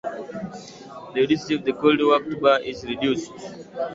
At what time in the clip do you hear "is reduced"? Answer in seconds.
2.61-3.31